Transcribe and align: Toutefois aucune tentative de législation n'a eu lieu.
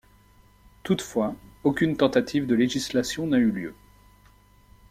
Toutefois 0.81 1.35
aucune 1.63 1.95
tentative 1.95 2.47
de 2.47 2.55
législation 2.55 3.27
n'a 3.27 3.37
eu 3.37 3.51
lieu. 3.51 3.75